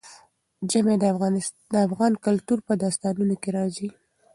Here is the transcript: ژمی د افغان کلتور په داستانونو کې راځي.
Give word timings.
ژمی 0.71 0.95
د 1.73 1.75
افغان 1.85 2.13
کلتور 2.25 2.59
په 2.67 2.73
داستانونو 2.83 3.35
کې 3.41 3.49
راځي. 3.57 3.89